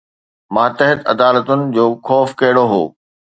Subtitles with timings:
[0.57, 2.83] ماتحت عدالتن جو خوف ڪهڙو هو؟